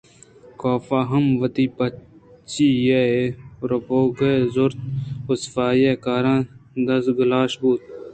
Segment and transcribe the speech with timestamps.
[0.59, 3.27] کاف ءَہم وتی پچی ایں ءِ
[3.69, 4.19] روپگ
[4.53, 4.75] زرت
[5.31, 6.39] ءُصفائیءِ کاراں
[6.87, 7.81] دزگلائش بوت